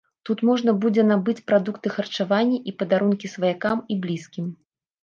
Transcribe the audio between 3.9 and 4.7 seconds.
і блізкім.